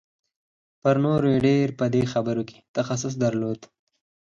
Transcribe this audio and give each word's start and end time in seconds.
تر 0.81 0.95
نورو 1.05 1.27
یې 1.33 1.75
په 1.79 1.85
دې 1.93 2.01
برخه 2.27 2.43
کې 2.49 2.57
ډېر 2.63 2.73
تخصص 2.77 3.13
درلود 3.23 3.59